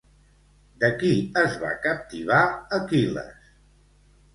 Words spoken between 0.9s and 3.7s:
qui es va captivar Aquil·les?